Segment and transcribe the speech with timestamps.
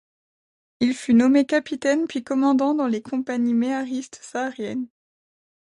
[0.79, 4.87] Il fut nommé capitaine puis commandant dans les Compagnies méharistes sahariennes.